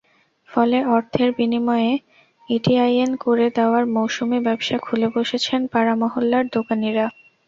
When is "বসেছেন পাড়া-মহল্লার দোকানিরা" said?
5.15-7.05